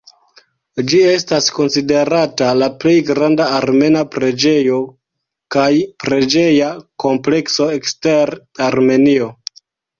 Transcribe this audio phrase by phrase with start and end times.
[0.91, 4.81] Ĝi estas konsiderata la plej granda armena preĝejo
[5.59, 5.69] kaj
[6.07, 6.73] preĝeja
[7.07, 8.37] komplekso ekster
[8.73, 9.33] Armenio.